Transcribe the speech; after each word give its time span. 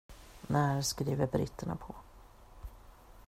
När 0.47 0.81
skriver 0.81 1.27
britterna 1.27 1.75
på? 1.75 1.95